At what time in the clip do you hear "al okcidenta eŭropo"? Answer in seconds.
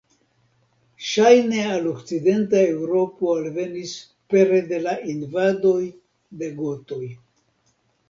1.73-3.31